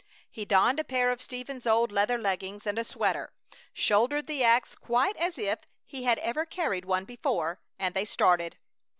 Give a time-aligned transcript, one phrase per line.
[0.31, 3.33] He donned a pair of Stephen's old leather leggings and a sweater,
[3.71, 8.57] shouldered the ax quite as if he had ever carried one before, and they started.